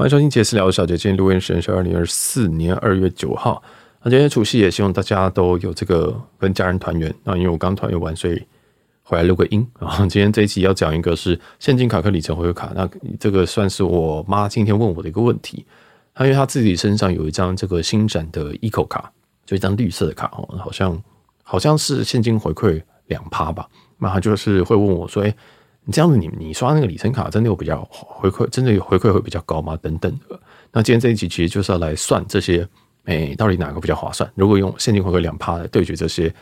[0.00, 3.62] 欢迎收听杰私聊小姐，今天录音时间是二零二四年二月九号。
[4.02, 7.14] 那今天除夕也希望大家都有这个跟家人团圆。
[7.22, 8.42] 那因为我刚团圆完，所以
[9.02, 9.68] 回来录个音。
[9.78, 12.72] 然 后今天这一期要讲一个是现金卡跟里程回馈卡。
[12.74, 15.66] 那这个算是我妈今天问我的一个问题。
[16.14, 19.12] 她因为她自己身上有一张这个新展的 Eco 卡，
[19.44, 20.98] 就一张绿色的卡哦，好像
[21.42, 23.68] 好像是现金回馈两趴吧。
[23.98, 25.36] 那她就是会问我说：“哎。”
[25.90, 29.76] 你这样子你，你刷那个里程卡真的有比较回馈，真的有回馈会比较高吗？
[29.82, 30.38] 等等的。
[30.70, 32.64] 那今天这一集其实就是要来算这些，
[33.06, 34.30] 哎、到底哪个比较划算？
[34.36, 36.32] 如果用现金回馈两趴来对决这些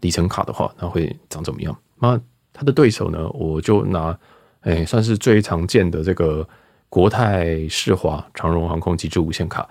[0.00, 1.74] 里程卡的话，那会长怎么样？
[1.98, 2.20] 那
[2.52, 3.26] 他的对手呢？
[3.30, 4.14] 我就拿，
[4.60, 6.46] 哎、算是最常见的这个
[6.90, 9.66] 国泰世华长荣航空极致无限卡。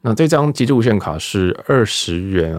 [0.00, 2.56] 那这张极致无限卡是二十元，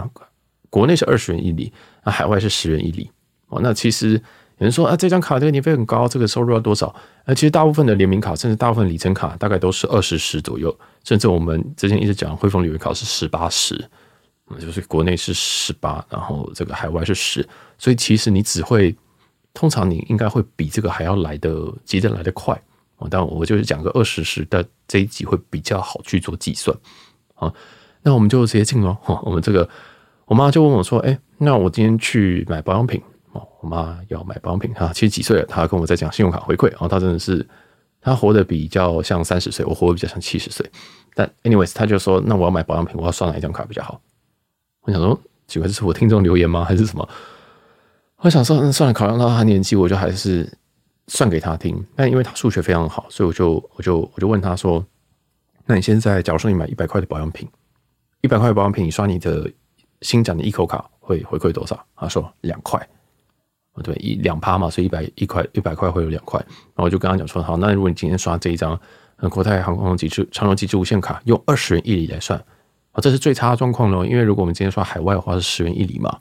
[0.70, 1.72] 国内是二十元一里，
[2.04, 3.10] 那海外是十元一里。
[3.48, 4.22] 哦，那其实。
[4.60, 6.94] 有人说啊，这张卡这个年费很高，这个收入要多少？
[7.26, 10.76] 而其实大部分的联名卡，甚至大部分里程卡，大概都是二十十左右。
[11.04, 13.88] 甚至我们之前一直讲汇丰旅游卡是十八十，
[14.60, 17.48] 就是国内是十八，然后这个海外是十。
[17.78, 18.96] 所以其实你只会，
[19.54, 22.60] 通常你应该会比这个还要来得急得来得快
[22.96, 23.08] 啊。
[23.12, 26.76] 但我就是讲个二十十的这一集会比较好去做计算。
[27.36, 27.54] 好，
[28.02, 28.98] 那我们就直接进喽。
[29.24, 29.70] 我们这个，
[30.26, 33.00] 我妈就问我说：“哎，那我今天去买保养品。”
[33.60, 35.46] 我妈要买保养品哈，其实几岁了？
[35.46, 37.46] 她跟我在讲信用卡回馈，然后她真的是
[38.00, 40.70] 她活得比较像三十岁，我活得比较像七十岁。
[41.14, 44.00] 但 anyways，她就说：“那我要买保养品，我要刷哪一张卡比较好？”
[44.86, 46.64] 我想说，几个这是我听众留言吗？
[46.64, 47.10] 还是什么？
[48.18, 50.48] 我想说，算了，考量到她年纪，我就还是
[51.08, 51.84] 算给她听。
[51.96, 54.86] 但因为她数学非常好，所以我就我就我就问她说
[55.66, 57.50] ：“那你现在，假如说你买一百块的保养品，
[58.22, 59.52] 一百块的保养品，你刷你的
[60.02, 62.88] 新展的 Eco 卡会回馈多少？”她说：“两块。”
[63.82, 66.40] 对，一两趴嘛，所以一百一块一百块会有两块。
[66.48, 68.80] 然后我就跟他讲说，好，那如果你今天刷这一张
[69.30, 72.40] 国泰航空极致长荣极致无限卡，用二十元一里来算，
[72.92, 74.06] 啊，这是最差的状况喽。
[74.06, 76.18] 因为如果我们今天刷海外的话是十元一里嘛，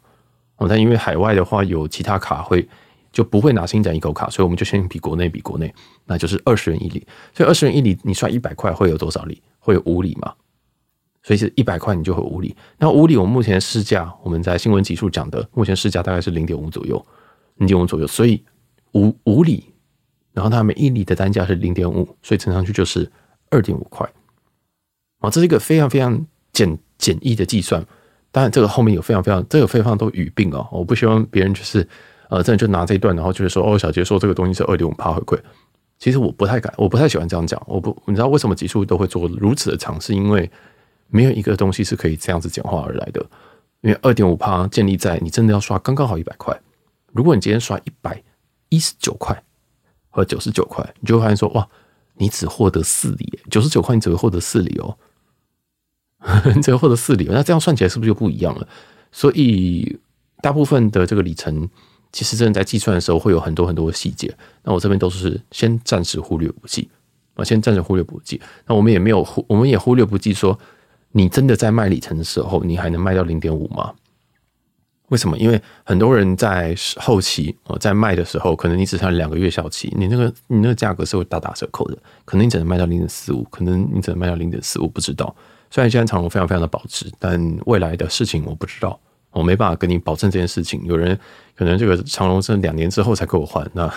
[0.57, 2.67] 哦，但因为海外的话有其他卡会
[3.13, 5.75] 就不会拿新展一口卡，所以我们就先比国内比国内，
[6.05, 7.07] 那就是二十元一里。
[7.35, 9.43] 所以二十元一里你刷一百块会有多少里？
[9.59, 10.33] 会有五里嘛？
[11.23, 12.55] 所以是一百块你就会五里。
[12.79, 17.05] 那五里我们目前市价，我们在新闻集数讲的，目前市价大概是零点五左右。
[17.57, 18.43] 零点五左右，所以
[18.95, 19.73] 五五里，
[20.33, 23.11] 然后它每一里的单价是零点五，所以乘上去就是
[23.51, 24.09] 二点五块。
[25.21, 27.85] 啊，这是一个非常非常简简易的计算。
[28.31, 30.69] 当然，这个后面有非常非常这个非常多语病哦。
[30.71, 31.87] 我不希望别人就是
[32.29, 35.41] 呃，真的就拿这一段，然后就是说哦，小杰说这个东西是二点五趴回馈。
[35.99, 37.63] 其实我不太敢，我不太喜欢这样讲。
[37.67, 40.13] 我不，你知道为什么集数都会做如此的尝试？
[40.15, 40.51] 因为
[41.09, 43.25] 没有一个东西是可以这样子简化而来的。
[43.81, 46.55] 因为二点五趴建立在你真的要刷刚刚好一百块。
[47.17, 48.23] 如果你今天刷一百
[48.69, 49.43] 一十九块
[50.11, 51.67] 或者九十九块，你就会发现说，哇，
[52.15, 54.97] 你只获得四里，九十九块你只会获得四里哦，
[56.55, 58.69] 你只会获得四里，那这样算起来是不是就不一样了？
[59.11, 59.99] 所以
[60.43, 61.69] 大部分的这个里程，
[62.13, 64.35] 其实真的在计算的时候会有很多很多的细节。
[64.63, 66.89] 那我这边都是先暂时忽略不计
[67.35, 68.41] 啊，先暂时忽略不计。
[68.67, 70.59] 那我们也没有忽，我们也忽略不计说，
[71.13, 73.95] 你真的在卖里程的时候，你还能卖到零点五吗？
[75.09, 75.39] 为什么？
[75.39, 85.33] 因为很多人在后期哦，在卖的时候，可能你只剩两个月效期，你那个你那个价格是会大打折扣的，可能你只能卖到零点四五，可能你只能卖到零点四五，不知道。
[85.71, 88.99] 虽然现在长荣非常非常的保值，但未来的事情我不知道，
[89.31, 90.83] 我没办法跟你保证这件事情。
[90.85, 91.17] 有人
[91.55, 93.93] 可能这个长荣是两年之后才给我换，那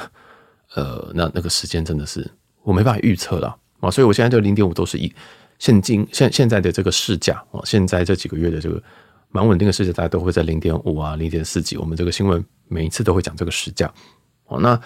[0.76, 2.30] 呃，那那个时间真的是
[2.62, 3.90] 我没办法预测了啊。
[3.90, 5.12] 所以我现在这零点五都是以
[5.58, 8.80] 现金现现在的这个市价啊，现在这几个月的这个。
[9.32, 11.78] 蛮稳定的市价，大家都会在零点五啊、零点四几。
[11.78, 13.92] 我们这个新闻每一次都会讲这个市价。
[14.46, 14.80] 哦，那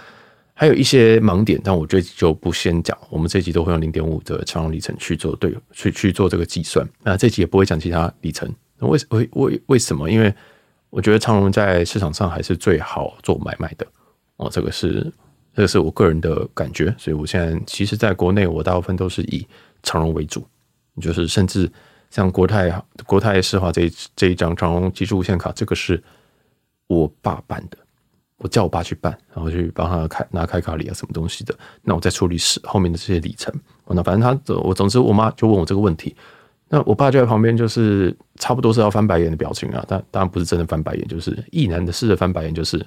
[0.54, 2.98] 还有一些盲点，但我这集就不先讲。
[3.10, 6.86] 我们这集都会用零点五的长荣里程去做对，去去做这个计算。
[7.04, 8.54] 那这集也不会讲其他里程。
[8.78, 10.12] 那为为为为什么？
[10.12, 10.34] 因为
[10.90, 13.88] 我觉得长荣在市场上还是最好做买卖的。
[14.36, 15.10] 哦，这个是
[15.56, 16.94] 这个是我个人的感觉。
[16.98, 19.48] 所以我现在其实在国内，我大部分都是以
[19.84, 20.46] 长荣为主，
[21.00, 21.72] 就是甚至。
[22.14, 22.70] 像国泰
[23.08, 26.00] 国泰世华这这一张长荣极致无限卡，这个是
[26.86, 27.78] 我爸办的，
[28.38, 31.56] 我叫我爸去办，然后去帮他开拿开卡礼啊什么东西的。
[31.82, 33.52] 那我再处理是后面的这些里程。
[33.88, 36.16] 那反正他我总之我妈就问我这个问题，
[36.70, 39.84] 那我爸就在旁边，就是差不多是要翻白眼的表情啊。
[39.88, 42.78] 但当然不是真的翻白眼，就是意难的试着翻白眼，就是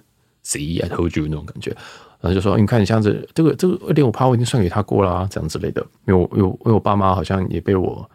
[0.45, 1.73] See I told you 那种感觉。
[2.21, 5.85] 然后就说你看你像这这个这个二点五趴我已经算给他过了啊，这样之类的。
[6.07, 8.09] 因为我因为我爸妈好像也被我。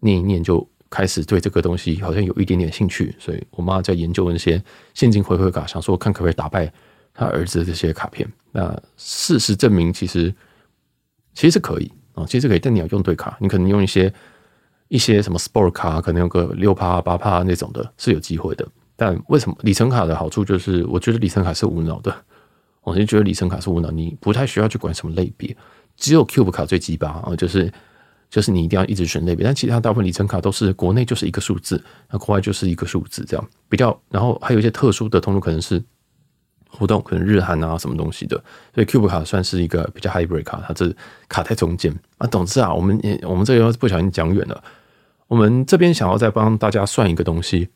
[0.00, 4.62] 念一念就开始对这个东西好像有一点点兴趣，所以我妈在研究那些
[4.94, 6.72] 现金回馈卡，想说看可不可以打败
[7.12, 8.30] 他儿子的这些卡片。
[8.52, 10.34] 那事实证明，其实
[11.34, 14.12] 其实是可以啊，其实可以，但你要用对卡，你可能用一些
[14.88, 18.66] 一些什么 Sport 卡，可能有个六趴八趴那种的，是有机会的。
[18.96, 22.12] 但为什么里程卡的好处就是，我觉得里程卡是无脑的，
[22.82, 25.56] 我就觉得里程卡是无脑，你不太需要去管什么类别，
[25.96, 27.70] 只有 Cube 卡最鸡巴啊，就是
[28.30, 35.82] 就是你一定要一直选类别，但其他大部分里程卡都是国内就是一个数字，那国外就是一个数字，这样比较，然后还有一些特殊的通路可能是。
[36.70, 38.36] 活动可能日韩啊什么东西的，
[38.74, 40.94] 所以 Cube 卡算是一个比较 Hybrid 卡，它这
[41.26, 42.26] 卡在中间啊。
[42.26, 44.62] 总之啊，我们也我们这个不小心讲远了。
[45.28, 47.70] 我们这边想要再帮大家算一个东西，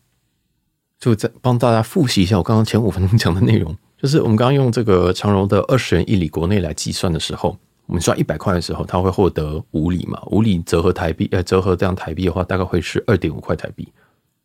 [0.98, 3.74] 就再帮大家复习一下我刚刚前五分钟讲的内容。
[3.96, 7.56] 就是我们刚刚用这个长荣的二十元一里国内来计算的时候，
[7.92, 10.18] 我们刷一百块的时候，它会获得五里嘛？
[10.30, 13.86] 五里折合台币，呃，折合这样台币的话，大概会是二点五块台币。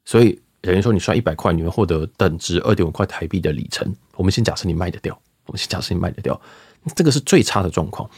[0.03, 0.37] 所以。
[0.59, 3.95] 等于说你刷一百块，你会获得等值二点五块台币的里程。
[4.15, 6.41] 我们先假设你卖得掉，我们先假设你卖得掉，
[6.95, 8.09] 这个是最差的状况。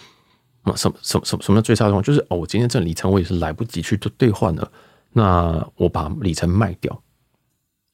[0.63, 2.03] 那什么什么什么什么叫最差的状况？
[2.03, 4.71] 就是哦，我今天这里程我也是来不及去做兑换了，
[5.11, 7.03] 那我把里程卖掉。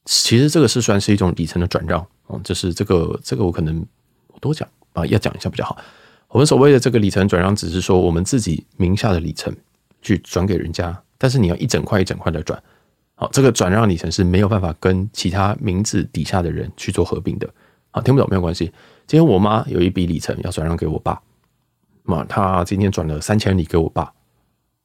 [0.06, 3.86] 其实这个是算是一种里程的转让哦，就是这个这个我可能
[4.28, 5.76] 我多讲啊，要讲一下比较好。
[6.36, 9.56] 我们所谓的这个里程转让，只是说我们自己名下的里程
[10.02, 12.62] 去转给人家，但是你要一整块一整块的转。
[13.14, 17.50] 好，这个转让里程是没有办法跟其他名字底下的人去做合并的。
[17.90, 18.66] 好，听不懂没有关系。
[19.08, 21.22] 今天我妈有一笔里程要转让给我爸，
[22.04, 24.12] 那她今天转了三千里给我爸，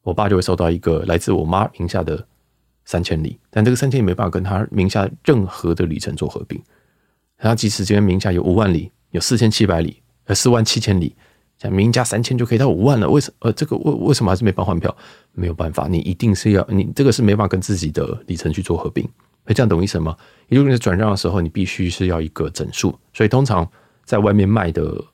[0.02, 2.24] 我爸就会收到一个来自我妈名下的
[2.84, 6.62] 三千里，但这个三千里没办法跟他名下任何的里程做合并。
[7.36, 11.16] 他即使今天名下有五万里，有四千七百里，呃，四万七千里。
[11.60, 13.36] 像名加三千就可以到五万了，为什么？
[13.40, 14.96] 呃，这个为为什么还是没办法换票？
[15.32, 19.06] 没有办法，你一定是要你这个是没办法跟自己的里程去做合并。
[19.46, 20.16] 这样懂意思吗？
[20.48, 23.68] 也就是你转让的时候，你必须是要一个整数，所以通常
[24.04, 25.04] 在外面卖的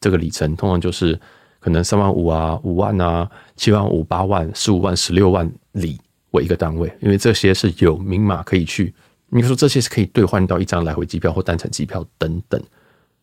[0.00, 1.18] 这个里程，通常就是
[1.60, 6.00] 可能三万五啊、五万啊、七万五、八万、十五万、十六万里
[6.30, 8.94] 为一个单位，因为这些是有明码可以去，
[9.28, 12.60] 你说这些是可以兑换到一张来回机票或单程机票等等。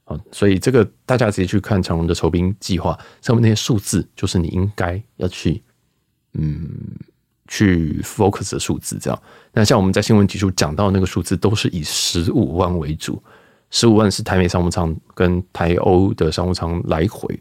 [0.06, 5.62] 啊所以这个大家直接去看长荣的酬宾计划上面那些数字，就是你应该要去
[6.34, 6.70] 嗯
[7.48, 8.98] 去 focus 的数字。
[9.00, 9.22] 这样，
[9.54, 13.22] 那像我们在新闻提出讲到那个数字，都是以十五万为主，
[13.70, 17.40] 十五万是台美商务舱跟台欧的商务舱来回，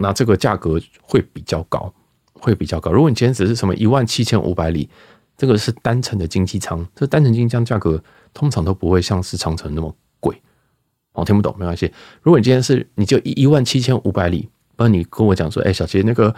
[0.00, 1.92] 那这个价格会比较高，
[2.32, 2.90] 会比较高。
[2.90, 4.88] 如果你今天只是什么一万七千五百里，
[5.36, 8.02] 这个是单程的经济舱，这单程经济舱价格
[8.34, 9.94] 通常都不会像是长程那么。
[11.20, 11.92] 我听不懂没关系。
[12.22, 16.34] 如果你今天是你就一一万七千五百里，不然你跟我讲说，哎，小杰那个，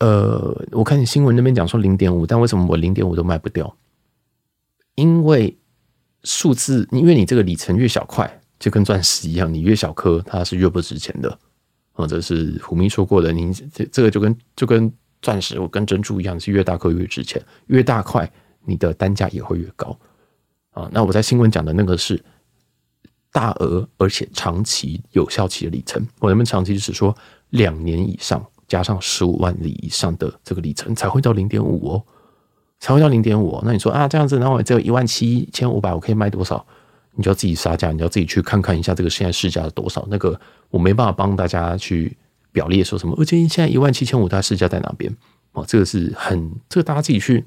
[0.00, 3.76] 呃，我看你新闻那边讲说零点五，但为什么我零点五都卖不掉？
[4.96, 5.56] 因为
[6.24, 11.38] 数字，因为你这个里程越小块，就跟钻石一样，你越小颗它是越不值钱的。
[11.92, 14.92] 或者是虎明说过的，你这这个就跟就跟
[15.22, 18.30] 钻石，我跟珍珠一样，是越大颗越值钱，越大块
[18.64, 19.96] 你的单价也会越高。
[20.70, 22.20] 啊，那我在新闻讲的那个是。
[23.32, 27.16] 大额而且长期有效期的里程，我能不能长期就是说
[27.50, 32.02] 两年以上加上十五万里以上的这个里程才会到零点五哦，
[32.80, 33.60] 才会到零点五。
[33.64, 36.66] 那你说啊这样子，那我只有一万七千五百，我可以卖多少？
[37.14, 40.04] 你就要自己杀价，你要自己去看看一下这个现在市价是多少。
[40.10, 40.40] 那个
[40.70, 42.16] 我没办法帮大家去
[42.50, 45.14] 表列说什么，而且现在一万七千五，它市价在哪边？
[45.52, 47.44] 哦，这个是很这个大家自己去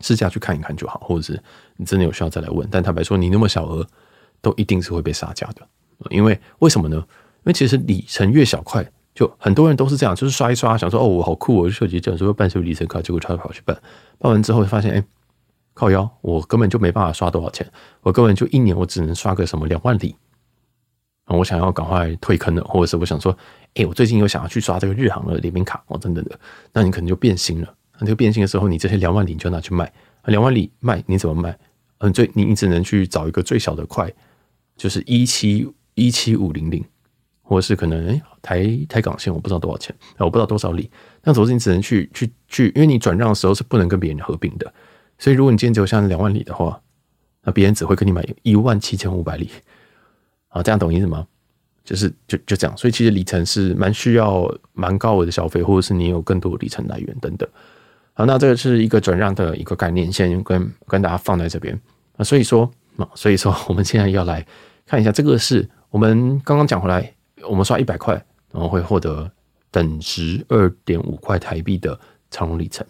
[0.00, 1.40] 市价去看一看就好，或者是
[1.76, 2.66] 你真的有需要再来问。
[2.70, 3.86] 但坦白说，你那么小额。
[4.42, 5.66] 都一定是会被杀价的，
[6.10, 6.96] 因为为什么呢？
[6.96, 13.76] 因为其实里程越小块，就很多人都是这样，就是刷一刷，想说哦，我好酷，我就设计这样说办什么里程卡，结果他跑去办，
[14.18, 15.04] 办完之后发现，哎，
[15.74, 17.66] 靠腰，我根本就没办法刷多少钱，
[18.02, 20.14] 我根本就一年我只能刷个什么两万里，
[21.26, 23.36] 我想要赶快退坑了，或者是我想说，
[23.74, 26.38] 哎，我最近又想要去刷这个日航的联名卡，哦，等等的，
[26.72, 27.74] 那你可能就变心了。
[27.98, 29.92] 那这个变心的时候，你这些两万里你就拿去卖，
[30.26, 31.56] 两万里卖你怎么卖？
[31.98, 34.12] 嗯，最你你只能去找一个最小的块。
[34.82, 36.84] 就是一七一七五零零，
[37.40, 40.90] 或者是可能哎、台台港线我不知道多少钱，我不知道多少里，
[41.22, 44.74] 那总之你只能去去去，因为你转让的时候是不能跟别人合并的，
[45.18, 46.80] 所以如果你今天只有像两万里的话，
[47.44, 49.50] 那别人只会跟你买一万七千五百里
[50.48, 51.24] 啊，这样懂意思吗？
[51.84, 57.48] 就是就就这样，所以其实里程是蛮需要蛮高额的消费，或者是你有更多的里程来源等等。
[58.14, 61.80] 好，那这个是一个转让的一个概念，先跟跟大家放在这边
[62.16, 62.68] 啊，所以说。
[62.98, 64.44] 啊，所以说 我们现在要来
[64.86, 67.14] 看一下，这个是我们刚刚讲回来，
[67.48, 68.14] 我们刷一百块，
[68.50, 69.30] 然后会获得
[69.70, 71.98] 等值二点五块台币的
[72.30, 72.86] 长荣里程。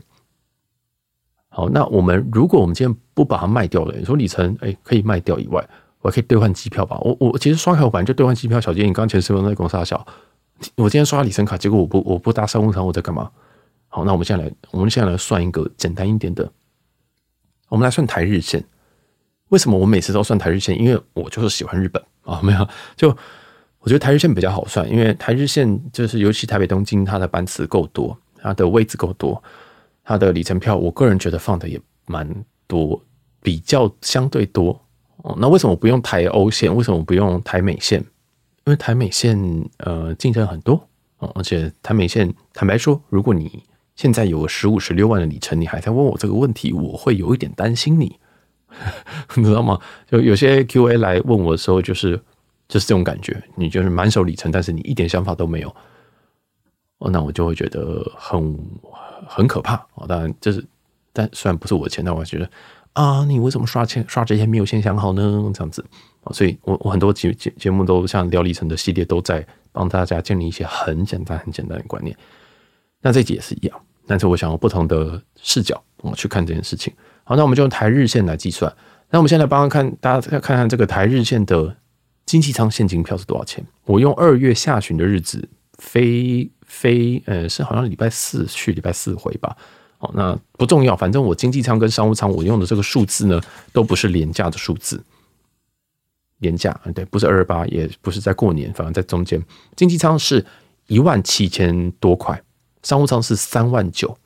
[1.49, 5.63] 好，那我们如果我们今天不把它卖掉了，你说里程哎可以卖掉以外，
[6.01, 6.99] 我还可以兑换机票吧？
[7.01, 8.61] 我我其实刷卡我本来就兑换机票。
[8.61, 10.07] 小杰，你刚前十分钟在公司大小，
[10.77, 13.31] 我今天刷里程卡，结果我不我不搭商务舱，我在干嘛？
[13.89, 16.51] 好，那我们现在来，我们现在来算一个简单一点的，
[17.69, 18.65] 我们来算台日线。
[19.52, 20.80] 为什么我每次都算台日线？
[20.80, 22.66] 因为我就是喜欢日本啊，没有，
[22.97, 23.14] 就
[23.80, 29.42] 我觉得台日线比较好算，因为台日线就是尤其台北东京，它的班次够多，它的位置够多，
[30.02, 32.26] 它的里程票，我个人觉得放的也蛮
[32.66, 32.99] 多，
[33.42, 34.80] 比较相对多。
[35.18, 36.75] 哦，那为什么不用台欧线？
[36.75, 38.00] 为什么不用台美线？
[38.64, 39.38] 因为台美线
[39.80, 43.62] 呃竞争很多哦，而且台美线坦白说，如果你
[43.97, 48.18] 现在有个十五十六万的里程，你还在问我这个问题，我会有一点担心你。
[49.37, 49.79] 你知道吗？
[50.11, 52.21] 就有些 QA 来问我的时候，就是
[52.69, 55.75] 就是这种感觉，你就是满手里程，但是你一点想法都没有，
[56.99, 58.59] 哦，那我就会觉得很
[59.26, 60.07] 很可怕哦。
[60.07, 60.64] 当然，就是
[61.12, 62.50] 但虽然不是我的钱，但我觉得
[62.95, 65.50] 啊，你为什么刷钱刷这些没有先想好呢？
[65.55, 65.85] 这样子，
[66.33, 72.17] 所以我我很多节节节目都像聊里程的系列，都在帮大家建立一些很简单很简单的观念。
[73.00, 76.93] 那这集也是一样，但是我想用不同的视角我去看这件事情。
[77.25, 78.73] 好，那我们就用台日线来计算。
[79.11, 81.76] 那我们现在帮看大家看看这个台日线的
[82.26, 83.64] 经济舱现金票是多少钱？
[83.85, 85.49] 我用二月下旬的日子
[85.79, 89.57] 飞飞，呃，是好像礼拜四去，礼拜四回吧。
[89.99, 93.41] 好，那不重要，反正我经济舱跟商务舱我用的这个数字呢，
[93.73, 95.02] 都不是廉价的数字。
[96.38, 99.41] 廉价，对，不是二二八，也不是在过年，反正在中间。
[99.76, 100.45] 经济舱是
[100.88, 102.43] 一万七千多块，
[102.83, 104.19] 商务舱是三万九。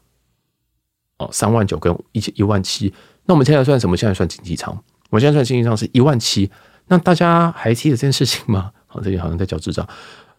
[1.19, 2.93] 哦，三万九跟一千一万七，
[3.25, 3.97] 那我们现在算什么？
[3.97, 4.77] 现在算经济舱。
[5.11, 6.51] 我现在算经济舱是一万七。
[6.89, 8.71] 那大家还记得这件事情吗？
[8.87, 9.87] 好，这里好像在叫智障。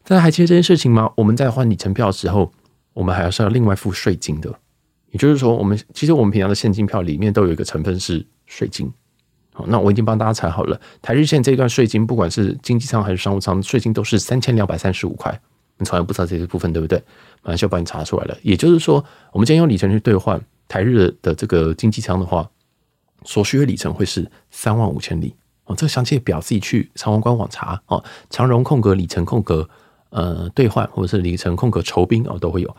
[0.03, 1.11] 大家还记得这件事情吗？
[1.15, 2.51] 我们在换里程票的时候，
[2.93, 4.53] 我们还要是要另外付税金的。
[5.11, 8.91] 也就是说，我们其实我们平常的现金票里面都有一个成分是税金。
[9.53, 15.37] 好，那我已经帮大家查好了，台日线这一段税金，不管是经济舱还是商务舱，税金都是三千两百三十五块。
[15.77, 17.01] 你从来不知道这些部分，对不对？
[17.41, 18.37] 马上就帮你查出来了。
[18.41, 20.39] 也就是说，我们今天用里程去兑换。
[20.67, 22.49] 台日的这个经济舱的话，
[23.23, 25.33] 所需的里程会是三万五千里
[25.65, 25.75] 哦。
[25.75, 28.03] 这个详细的表自己去长荣官网查哦。
[28.29, 29.67] 长荣空格里程空格
[30.09, 32.77] 呃兑换或者是里程空格酬宾哦都会有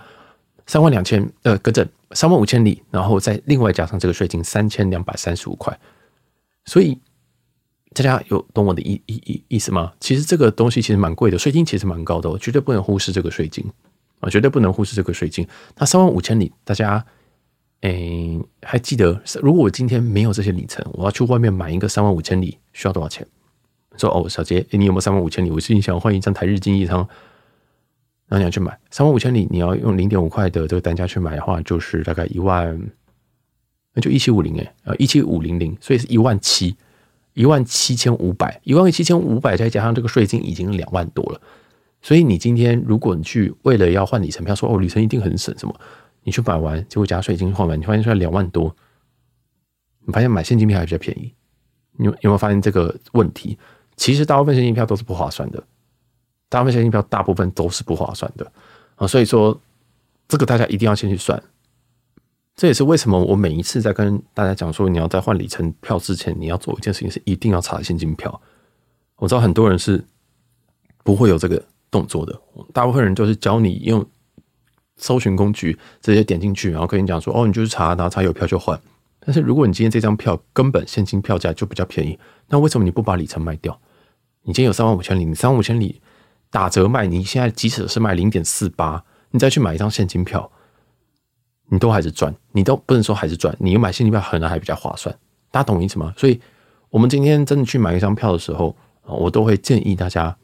[0.66, 5.78] 三万两千呃更正三万五千里，然后再另外加上这个税金三千两百三十五块。
[6.66, 6.99] 所以
[7.95, 9.92] 大家有懂我的意意意意思吗？
[9.99, 13.64] 其实这个东西其实蛮贵的，税金其实蛮高的，我绝对不能忽视这个税金
[14.21, 15.47] 啊，绝对不能忽视这个税金。
[15.76, 17.04] 那三万五千里，大家。
[17.82, 23.26] 诶、还记得，如果我今天没有这些里程，我要去外面买一个三万五千里，需要多少钱？
[23.97, 25.50] 说哦，小杰，欸、你有没有三万五千里？
[25.50, 26.99] 我最近想换一张台日经济舱，
[28.26, 32.80] 然后你要去买三万五千里，你要用零点五块的这个单价去买的话，就是大概一万，
[33.94, 36.76] 那就一七五零诶，呃，一七五零零，所以是一万七，
[37.35, 41.40] 一万七千五百，一万七千五百再加上这个税金，已经两万多了。
[42.02, 45.75] 所以你今天如果你去为了要换里程票，说哦，里程一定很省什么？
[46.28, 48.76] 你去买完，结果加税金换完，你发现出来两万多，
[50.04, 51.32] 你发现买现金票还比较便宜。
[51.92, 53.58] 你有没有发现这个问题？
[53.97, 55.64] 其实大部分现金票都是不划算的，
[56.50, 58.52] 大部分现金票大部分都是不划算的
[58.97, 59.06] 啊。
[59.06, 59.58] 所以说，
[60.28, 61.42] 这个大家一定要先去算。
[62.54, 68.40] 这也是为什么我每一次在跟大家讲说，你要在换里程票之前，你要做一件事情是一定要查现金票。
[69.16, 70.04] 我知道很多人是
[71.02, 72.38] 不会有这个动作的，
[72.73, 74.06] 大部分人就是教你用。
[74.99, 78.78] 搜寻工具直接点进去，然后跟你讲说：“哦，你就是查，然后查有票就换。”
[79.21, 83.78] 但是如果你今天这张票根本现金票价就比较便宜，那为什么你不把里程卖掉？
[84.43, 86.00] 你今天有三万五千里，你三万五千里
[86.50, 90.50] 打折卖，你现在即使是卖零点四八，你再去买一张现金票，
[91.71, 92.35] 你都还是赚。
[92.52, 95.14] 你都不能说还是赚，你买现金票可能还比较划算。
[95.50, 96.14] 大家懂我意思吗？
[96.17, 96.40] 所以，
[96.88, 98.75] 我们今天真的去买一张票的时候，
[99.05, 100.35] 我都会建议大家。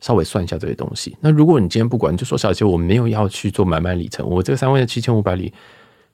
[0.00, 1.16] 稍微算一下这些东西。
[1.20, 5.52] 那如果你今天不管，就说小杰，我没有要去做买卖里程，我这个三万七千五百里，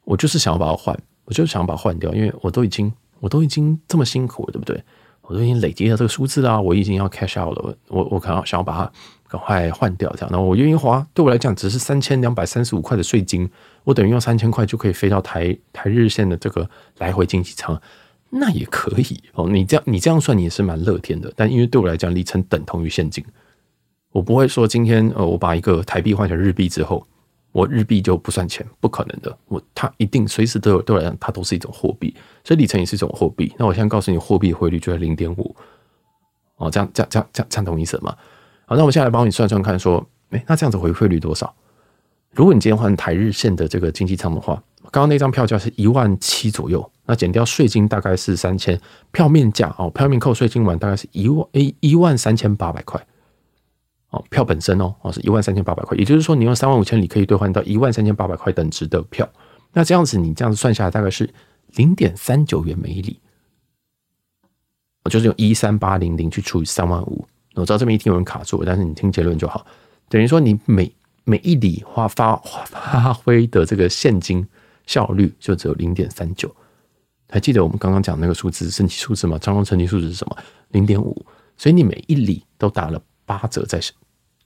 [0.04, 4.82] 我就是想要把它换，我就是想把它换掉，因为我都已经，我都已经这么辛苦了，对不对？
[5.22, 8.92] 我都已经累积了这个数字啦，我已经要 cash out 了，我我可能想要把它
[9.26, 10.28] 赶快换掉，这样。
[10.30, 13.50] 那我愿意花，对我来讲只是三千两百三十五块的税金，
[13.82, 17.76] 我等于用三千块就可以飞到台台日线的这个来回经济舱，
[18.30, 19.48] 那也可以哦。
[19.48, 21.32] 你这样你这样算，你也是蛮乐天的。
[21.34, 23.24] 但因为对我来讲，里程等同于现金。
[24.12, 27.06] 我不会说今天呃，我把一个台币换成日币之后，
[27.52, 29.36] 我日币就不算钱，不可能的。
[29.48, 33.54] 我它一定随时都有，对来讲，它都是一种货币，所以里程也是一种货币。
[33.58, 35.54] 那我现在告诉你，货币汇率就在零点五
[36.56, 38.16] 哦，这样这样这样这样这样懂意思吗？
[38.64, 41.54] 好，那我现在来帮你算算看，说，哎，那这样子回馈率多少？
[42.32, 53.04] 如果你今天换台日线的这个经济舱的话，刚刚那张票价是一万七左右，那减掉税金大概是三千，票面价哦，票面扣税金完大概是一万一一万三千八百块。
[54.30, 59.28] 票本身哦哦是一万三千八百块，也就是说你用三万五千里可以兑换到一万三千八百块等值的票。
[59.72, 61.28] 那这样子你这样子算下来大概是
[61.74, 63.20] 零点三九元每一里，
[65.04, 67.26] 我就是用一三八零零去除以三万五。
[67.54, 69.66] 我知道这边一定有人卡住，但是你听结论就好。
[70.08, 70.92] 等于说你每
[71.24, 74.46] 每一里花发发挥的这个现金
[74.86, 76.54] 效率就只有零点三九。
[77.28, 79.36] 还记得我们刚刚讲那个数字神奇数字吗？
[79.38, 80.36] 长荣神奇数字是什么？
[80.68, 81.26] 零点五。
[81.56, 83.80] 所以你每一里都打了八折，在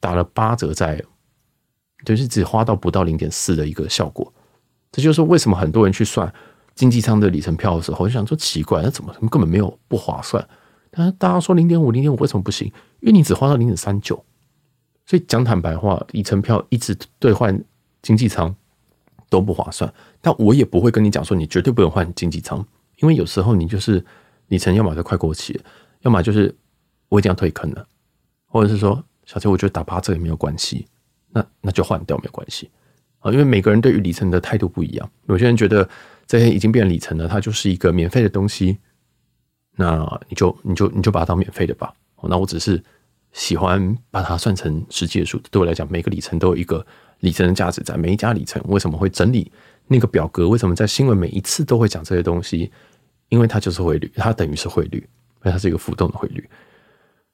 [0.00, 1.00] 打了八折在，
[2.04, 4.32] 就是只花到不到零点四的一个效果。
[4.90, 6.32] 这就是为什么很多人去算
[6.74, 10.44] 经济舱的里程票的时候，就想说奇怪，那怎么根本没有不划算？
[10.90, 12.66] 但是大家说零点五、零点五为什么不行？
[13.00, 14.24] 因为你只花到零点三九。
[15.06, 17.62] 所以讲坦白话，里程票一直兑换
[18.00, 18.54] 经济舱
[19.28, 19.92] 都不划算。
[20.20, 22.64] 但我也不会跟你讲说你绝对不能换经济舱，
[22.98, 24.04] 因为有时候你就是
[24.48, 25.60] 里程要么就快过期，
[26.00, 26.54] 要么就是
[27.08, 27.86] 我已经要退坑了，
[28.46, 30.86] 或者是说小杰我觉得打八折也没有关系，
[31.30, 32.70] 那那就换掉没有关系
[33.20, 33.30] 啊。
[33.30, 35.88] 因为每个人对于里程的态度不一样，有些人觉得
[36.26, 38.78] 这些已经变里程了，它就是一个免费的东西，
[39.76, 41.92] 那你就你就你就把它当免费的吧。
[42.22, 42.82] 那我只是。
[43.32, 46.84] 喜欢把它算成实际的数，对我来讲，每个里程都有一个
[47.20, 47.96] 里程的价值在。
[47.96, 49.52] 每一家里程为什么会整理
[49.86, 50.48] 那个表格？
[50.48, 52.72] 为什么在新闻每一次都会讲这些东西？
[53.28, 56.44] 因为它就是汇率，它等于是汇率，因为它是一个浮动的汇率。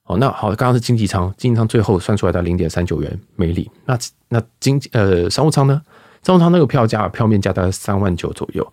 [0.07, 3.71] 哦，那好，刚刚是经济舱，经济舱最后算出来的零点三九元每里。
[3.85, 3.99] 那
[4.29, 5.83] 那经呃商务舱呢？
[6.23, 8.73] 商务舱那个票价票面价大概三万九左右。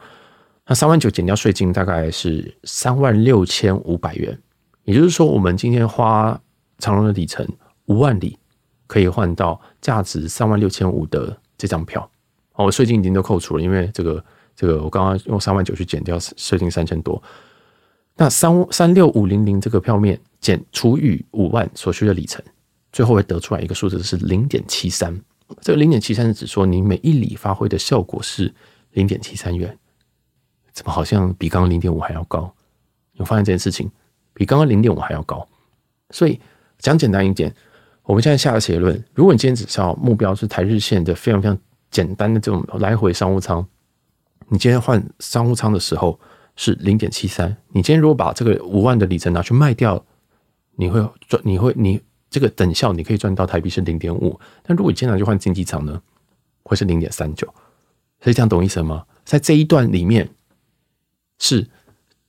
[0.66, 4.40] 那三万九减掉税金大概是三万六千五百元。
[4.86, 6.40] 也就是说，我们今天花。
[6.80, 7.48] 长荣的里程
[7.86, 8.38] 五万里
[8.88, 12.10] 可以换到价值三万六千五的这张票，
[12.56, 14.22] 哦，税金已经都扣除了，因为这个
[14.54, 17.22] 这个我刚刚用三万九去减掉税金三千多，
[18.16, 22.44] 那三三六五零零这个票面减除以五万所需的里程，
[22.92, 25.20] 最后会得出来一个数字是零点七三，
[25.62, 28.54] 这个零点七三是指说你每一里发挥的效果是
[28.92, 29.78] 零点七三元，
[30.72, 32.54] 怎么好像比刚刚零点五还要高？
[33.14, 33.92] 有发现这件事情
[34.34, 35.48] 比刚刚零点五还要高，
[36.12, 36.40] 所以。
[36.80, 37.54] 讲简单一点，
[38.02, 41.58] 我们现在下个结论：如果你今天只是要目标是台日线的非常非常
[41.90, 43.66] 简单的这种来回商务舱，
[44.50, 46.20] 你今天换商务舱的时候
[46.56, 47.56] 是零点七三。
[47.70, 50.04] 你今天如果把这个五万的里程拿去卖掉，
[50.76, 54.40] 你会赚，你会你这个等效你可以赚到台币是零点五。
[54.64, 56.02] 但如果你今天拿去换经济舱呢，
[56.64, 57.48] 会是零点三九。
[58.20, 59.06] 所以这样懂意思吗？
[59.26, 60.30] 在这一段里面
[61.40, 61.68] 是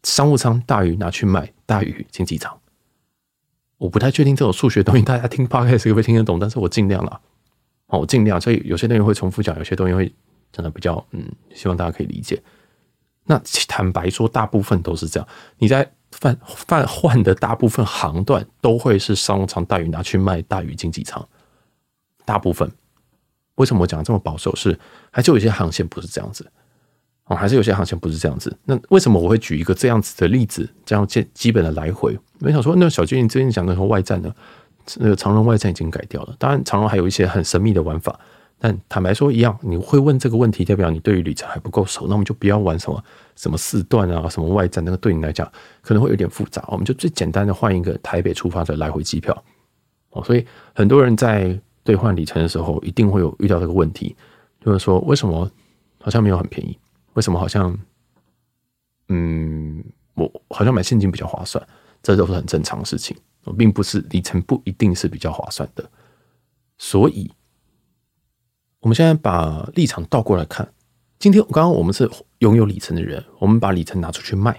[0.03, 2.59] 商务舱大于拿去卖大于经济舱。
[3.79, 7.21] 我不太确定这种数学东西大家听 podcast 会不会听得懂，但是我尽量了，
[7.87, 8.41] 好，我尽量。
[8.41, 10.13] 所以有些东西会重复讲，有些东西会
[10.53, 12.43] 讲的比较嗯，希望大家可以理解。
[13.27, 15.29] 那坦白说，大部分都是这样。
[15.59, 21.27] 你在换换换的大部分航段都会是商务舱大于拿去卖大于经济舱，
[22.25, 22.71] 大部分。
[23.57, 24.55] 为什么我讲这么保守？
[24.57, 24.79] 是
[25.11, 26.47] 还是有一些航线不是这样子？
[27.27, 28.55] 哦，还是有些航线不是这样子。
[28.65, 30.69] 那为什么我会举一个这样子的例子？
[30.85, 34.31] 这样基基本的来回，我想说，那小军，你最近讲的什么外站呢？
[34.97, 36.37] 那个长荣外站已经改掉了。
[36.39, 38.21] 当然，长荣还有一些很神秘的玩法。
[38.59, 42.07] 但坦白说，一样，你会问这个问题，代表你对于里程还不够熟。
[42.07, 43.05] 那我们就不要玩什么
[43.37, 45.51] 什么四段啊，什么外站，那个对你来讲
[45.83, 46.65] 可能会有点复杂。
[46.69, 49.45] 我们就最简单的换一个台北出发的来回机票。
[50.11, 54.17] 哦，所以很多人在兑换里程的时候，一定会有遇到这个问题，
[54.65, 55.51] 就是说，为什么
[56.01, 56.79] 好像没有很便宜？
[57.15, 57.77] 为什么好像，
[59.09, 61.63] 嗯，我好像买现金比较划算，
[62.03, 63.15] 这都是很正常的事情，
[63.59, 65.85] 并不是里程不一定是比较划算的。
[66.79, 67.31] 所以，
[68.85, 70.71] 我们现在把立场倒过来看，
[71.19, 72.09] 今天刚刚我们是
[72.41, 74.53] 拥有里程的人，我们把里程拿出去卖，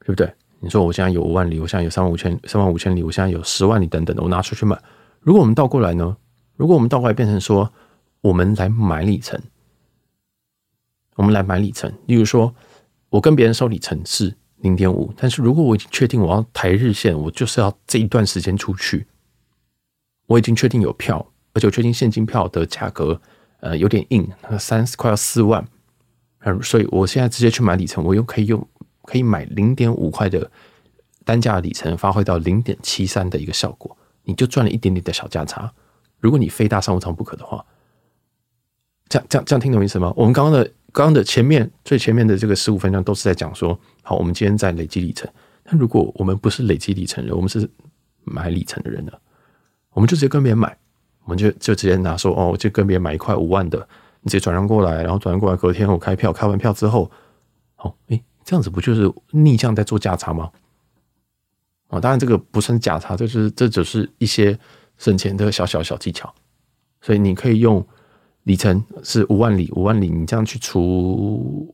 [0.00, 0.30] 对不对？
[0.60, 4.78] 你说我现在有五万里，我现在有三万五千三万五千里，我现在有十万里等等的，我拿出去卖。
[5.20, 6.14] 如果我们倒过来呢？
[6.56, 7.72] 如果我们倒过来变成说，
[8.20, 9.40] 我们来买里程。
[11.14, 12.54] 我们来买里程，例如说，
[13.08, 19.06] 我跟别人收里程是零点五，但是如果我已经确定我要台日线，我就是要这一段时间出去，
[20.26, 23.18] 我已经确定有票，而且我确定现金票的价格
[23.60, 25.66] 呃有点硬，三快要四万，
[26.40, 28.68] 嗯，所以我现在直接去买里程，我又可以用
[29.04, 30.50] 可以买零点五块的
[31.24, 35.72] 单价里程，发挥到零点七三的一个效果，你就赚了一点点的小价差。
[36.20, 37.64] 如果你非搭商务舱不可的话，
[39.08, 40.12] 这样这样这样听懂意思吗？
[40.16, 40.70] 我们刚刚的。
[40.94, 45.28] 刚刚的前面最前面的这个十五分钟都是在讲说，好，我们今天在累积里程。
[45.64, 47.68] 但如果我们不是累积里程人，我们是
[48.22, 49.10] 买里程的人呢，
[49.90, 50.78] 我们就直接跟别人买，
[51.24, 53.78] 我们就就直接拿说，哦，我就跟别人买一块五万的，
[54.20, 57.10] 你直接转让过来，然后转让过来，隔天我开票，开完票之后，
[57.76, 60.50] 好，诶，这样子不就是逆向在做价差吗？
[61.88, 64.58] 啊，当然这个不算价差，这就是这只是一些
[64.98, 66.32] 省钱的小小小技巧。
[67.00, 67.86] 所以你可以用
[68.44, 70.80] 里程是五万里，五万里你这样去除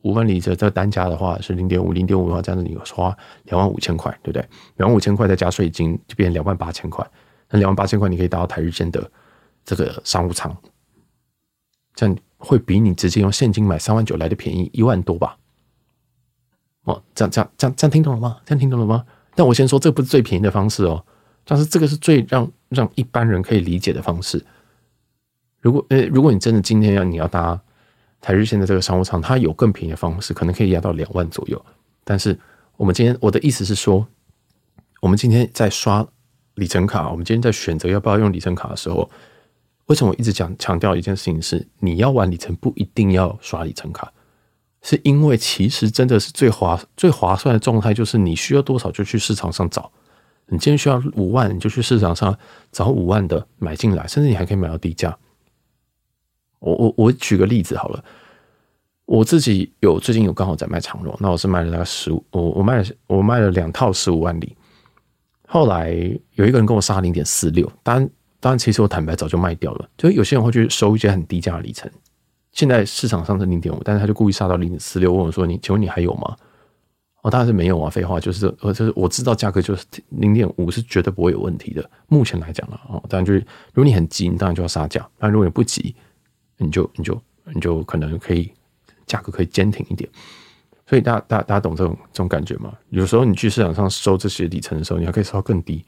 [0.03, 4.45] 五万里的这单价的话是零点五，零点五的话这样子你花两万五千块，对不对？
[4.77, 7.05] 两万五千块再加税金就变两万八千块。
[7.49, 9.09] 那两万八千块你可以达到台日线的
[9.65, 10.55] 这个商务舱，
[11.93, 15.37] 这样会比你直接用现金买三万九来的便宜一万多吧？
[16.83, 18.39] 哦，这样这样这样这样听懂了吗？
[18.45, 19.05] 这样听懂了吗？
[19.35, 21.05] 但我先说，这不是最便宜的方式哦，
[21.45, 24.43] 但是这个是最让让一般人可以理解的方式。
[25.59, 27.61] 如果呃，如果你真的今天要你要搭
[28.19, 31.63] 台日线的这个商务舱，它有更便宜的方式，可能可以压到两万左右。
[32.03, 32.37] 但是
[32.77, 34.05] 我们今天我的意思是说，
[35.01, 36.05] 我们今天在刷
[36.55, 39.07] 里程卡，我们今天在选择要不要用里程卡的时候，
[39.91, 44.09] 为什么我一直讲强调一件事情是，你要玩里程不一定要刷里程卡，
[44.81, 49.91] 是因为其实真的是最划最划算的状态，就是你需要多少就去市场上找。
[50.45, 52.37] 你今天需要五万，你就去市场上
[52.71, 55.17] 找五万的买进来，甚至你还可以买到低价。
[56.59, 58.01] 我我我举个例子好了，
[59.03, 64.55] 我自己有最近有刚好在卖长荣，那我是卖了大概十五，我我卖了我卖了两套十五万里，
[65.49, 65.91] 后来
[66.35, 68.09] 有一个人跟我杀零点四六，当然
[68.41, 71.89] 当然其实我坦白早就卖掉了，就有些人会去收一些很低价的里程，
[72.51, 76.35] 现在市场上是零点五，但是他就故意杀到零点四六，问我说你请问你还有吗？
[77.21, 83.39] 哦，当然是没有啊，废话就是呃就是我知道价格就是零点五是绝对不会有问题的，目前来讲了哦，当然就是
[83.73, 85.95] 如果你很急，你当然就要杀价，但如果你不急。
[86.63, 87.19] 你就你就
[87.55, 88.51] 你就可能可以
[89.07, 90.07] 价格可以坚挺一点，
[90.85, 92.71] 所以大家大家大家懂这种这种感觉吗？
[92.89, 95.83] 有时候你去市场上收这些里程的时候，你还可以收到更低，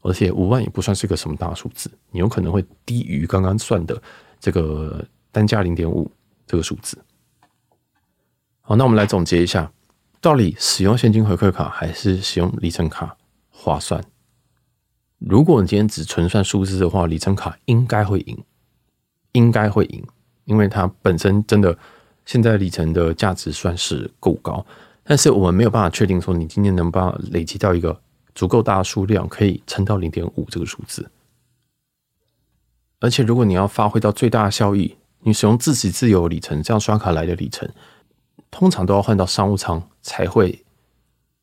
[0.00, 4.00] 而且五万也不算是个什么大数字，你有可能会低于刚刚算的
[4.38, 6.10] 这个单价零点五
[6.46, 6.98] 这个数字。
[8.60, 9.72] 好，那我们来总结一下，
[10.20, 13.16] 到底使用现金回馈卡还是使用里程卡
[13.48, 14.02] 划算？
[15.18, 18.38] 如果你今天只纯算数字的话，里程卡应该会赢。
[19.32, 20.04] 应该会赢，
[20.44, 21.78] 因为它本身真的
[22.24, 24.66] 现在里程的价值算是够高，
[25.04, 27.96] 但是我们没有办法确定说你今天能不能累积到一个
[28.40, 31.10] 足够大的数量，可以撑到零点五这个数字。
[32.98, 37.68] 而且如果你要发挥到最大的效益，你使用自己自有里程这样刷卡来的里程，
[38.50, 40.64] 通常都要换到商务舱才会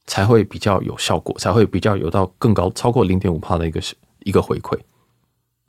[0.07, 3.79] 才会比较有效果，才会比较有到更高超过零点五趴的一个
[4.23, 4.75] 一个回馈。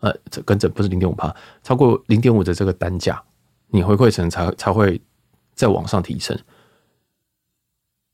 [0.01, 3.23] 呃，这跟着不是零点五趴，超过零点五的这个单价，
[3.67, 4.99] 你回馈成才才会
[5.55, 6.35] 再往上提升。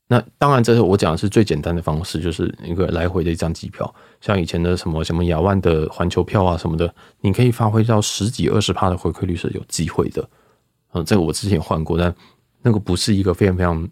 [0.07, 3.91] 那当然，这是我讲的是最简单的方式，就是一个来回的一张机票，
[4.21, 10.29] 像以前的什么什么亚万的环球票啊什么的，你可以发挥到十几二十趴的回馈率是有机会的。
[10.93, 12.13] 嗯，这个我之前换过，但
[12.61, 13.89] 那个不是一个非常非常，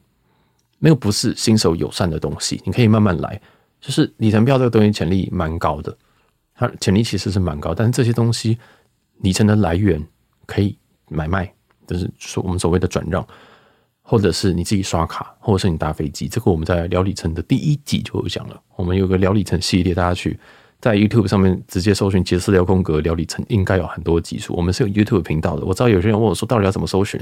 [0.77, 3.41] 那个不是新手友善的东西，你可以慢慢来。
[3.81, 5.97] 就是里程票这个东西潜力蛮高的。
[6.55, 8.57] 它潜力其实是蛮高，但是这些东西
[9.21, 10.01] 里程的来源
[10.45, 10.77] 可以
[11.09, 11.51] 买卖，
[11.87, 13.27] 就是说我们所谓的转让，
[14.03, 16.27] 或者是你自己刷卡，或者是你搭飞机。
[16.27, 18.61] 这个我们在聊里程的第一集就有讲了。
[18.75, 20.39] 我们有个聊里程系列，大家去
[20.79, 24.53] 在 YouTube 上面直接搜寻“杰斯聊空格”聊里程，应该有很多集数。
[24.53, 25.65] 我们是有 YouTube 频道的。
[25.65, 27.19] 我知道有些人问我说，到底要怎么搜寻？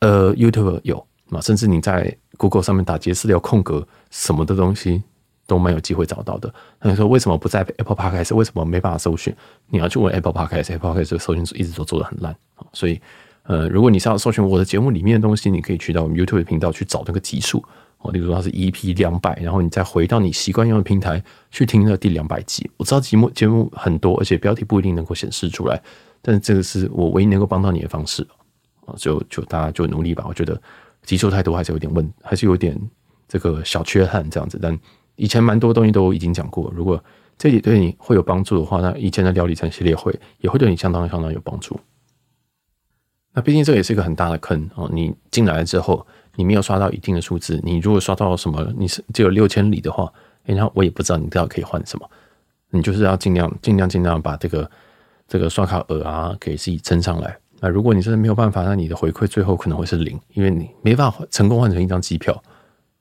[0.00, 1.40] 呃，YouTube 有嘛？
[1.40, 5.02] 甚至你在 Google 上面打“杰斯聊空格”什么的东西。
[5.44, 6.50] 都蛮有机会找到的。
[6.80, 8.34] 那你说为什么不在 Apple Podcast？
[8.34, 9.34] 为什么没办法搜寻？
[9.68, 12.34] 你要去问 Apple Podcast，Apple Podcast 这个搜寻一直都做得很烂。
[12.72, 12.98] 所以，
[13.44, 17.64] 呃，如果你是要搜寻我的节目里面的东西，你可以去到我们 YouTube 频道去找那个集数。
[17.98, 22.68] 哦，例如说它是 EP 两百，然后你再回到你习惯用的平台去听那个第两百集。
[22.76, 25.80] 我知道节目节目很多，而且标题不一定能够显示出来，
[26.20, 28.26] 但是这个是我唯一能够帮到你的方式。
[28.86, 30.24] 啊，就就大家就努力吧。
[30.28, 30.60] 我觉得
[31.04, 32.76] 集数太多还是有点问，还是有点
[33.28, 34.78] 这个小缺憾这样子，但。
[35.16, 37.00] 以前蛮多东西都已经讲过，如果
[37.36, 41.78] 这里对你会有帮助的话，那以前的聊里程系列会也会对你相当相当有帮助。
[43.34, 50.12] 那毕竟这也是一个很大的坑哦，你进来之后，你没有刷到一定的数字，你如果刷到什么，你是只有六千里的话，
[50.44, 52.10] 哎，那我也不知道你到底可以换什么，
[52.70, 54.70] 你就是要尽量尽量尽量把这个
[55.26, 57.36] 这个刷卡额啊给自己撑上来。
[57.60, 62.42] 那如果你真的没有办法，那你的回馈最后可能会是零，因为你没办法成功换成一张机票，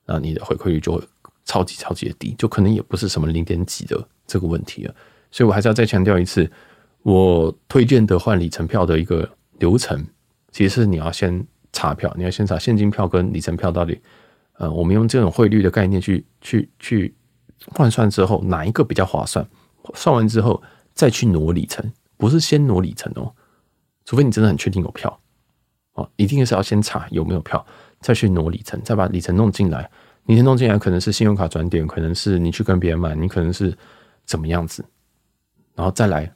[0.05, 1.03] 那你的回馈率就会。
[1.43, 4.95] 超级超级的低，就可能也不是什么零点几的这个问题了，
[5.31, 6.49] 所以我还是要再强调一次，
[7.01, 10.05] 我推荐的换里程票的一个流程，
[10.51, 13.99] 其实是你要先查票，你要先查现金票跟里程票到底，
[14.53, 17.15] 呃，我们用这种汇率的概念去去去
[17.73, 19.45] 换算之后，哪一个比较划算？
[19.95, 20.61] 算完之后
[20.93, 23.33] 再去挪里程，不是先挪里程哦，
[24.05, 25.19] 除非你真的很确定有票
[25.93, 27.65] 哦，一定是要先查有没有票，
[27.99, 29.89] 再去挪里程，再把里程弄进来。
[30.25, 33.75] 你先弄进来，可能是信用卡转点，可能是你去跟别人买，你可能是
[34.23, 34.85] 怎么样子，
[35.73, 36.31] 然后再来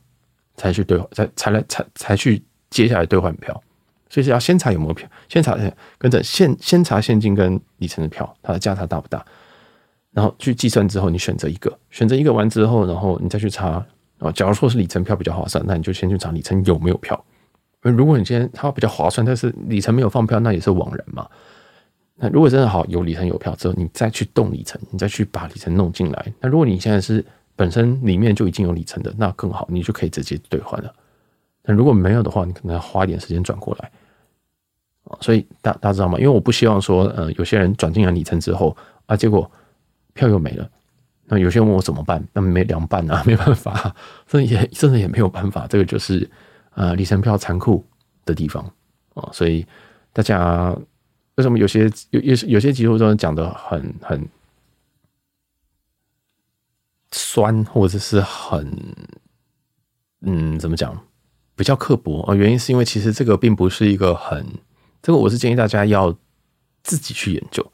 [0.56, 3.62] 才去兑换，才才来才才去接下来兑换票。
[4.10, 5.58] 所以是要先查有没有票，先查
[5.98, 9.26] 跟着现先查现金跟里程的票，它的价差大不大？
[10.12, 13.86] 然后去计算之后，你选择一个，选择一个完之后，然后你再去查。
[14.20, 17.22] 啊，假如说是里程票比较划算，那你就先去查里程有没有票。
[17.82, 21.28] 如果你今天它比较划算，但是里程没有放票，那也是枉然嘛。
[22.16, 26.34] 那如果真的好有里程有票之后，你再去动里程，你再去把里程弄进来。
[26.40, 27.24] 那如果你现在是
[27.58, 30.96] 本身里面就已经有里程的，那更好，你就可以直接兑换了。
[31.66, 33.92] 那如果没有的话，你可能要花一点时间转过来。
[35.06, 36.18] 啊，所以大大家知道吗？
[36.18, 38.76] 因为我不希望说，呃，有些人转进来里程之后
[39.06, 39.50] 啊，结果
[40.14, 40.68] 票又没了。
[41.26, 42.24] 那有些人问我怎么办？
[42.34, 43.96] 那没凉拌啊， 没办法，
[44.28, 45.68] 这也真的也没有办法。
[45.68, 46.30] 这个就是
[46.76, 47.86] 呃里程票残酷
[48.26, 48.64] 的地方
[49.14, 49.30] 啊。
[49.32, 49.66] 所以
[50.14, 50.76] 大家
[51.36, 54.28] 为什么有些有有有些集数都讲的很很
[57.12, 58.72] 酸，或者是很
[60.22, 60.96] 嗯怎么讲
[61.56, 62.36] 比较刻薄啊？
[62.36, 64.46] 原因是因为其实这个并不是一个很。
[65.02, 66.16] 这个我是建议大家要
[66.84, 67.66] 自己去研究。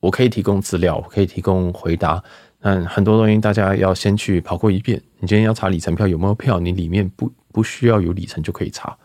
[0.00, 2.22] 我可以提供资料，我可以提供回答。
[2.60, 5.00] 但很多东西大家要先去跑过一遍。
[5.18, 8.96] 你今天要查里程票有没有票，你里面不不需要有里程就可以查。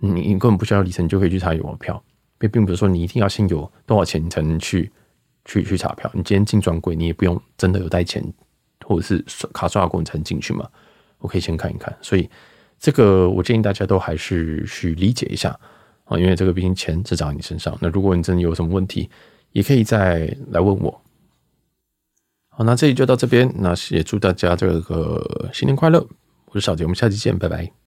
[0.00, 2.02] 你你根本不需要里程就可以去查有没有票，
[2.38, 4.90] 并并不是说你一定要先有多少钱你才能去
[5.44, 6.10] 去去查票。
[6.14, 8.22] 你今天进专柜，你也不用真的有带钱
[8.84, 10.68] 或者是刷卡刷过你才能进去嘛。
[11.18, 11.96] 我可以先看一看。
[12.00, 12.28] 所以
[12.78, 15.58] 这个我建议大家都还是去理解一下。
[16.04, 17.76] 啊，因为这个毕竟钱只长在你身上。
[17.82, 19.10] 那如果你真的有什么问题，
[19.52, 21.02] 也可以再来问我。
[22.48, 23.52] 好，那这里就到这边。
[23.58, 26.00] 那也祝大家这个新年快乐！
[26.46, 27.70] 我是小杰，我们下期见，拜拜。